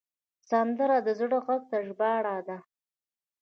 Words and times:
سندره 0.49 0.97
د 1.05 1.07
زړه 1.19 1.37
غږ 1.47 1.61
ته 1.71 1.77
ژباړه 1.87 2.37
ده 2.47 2.57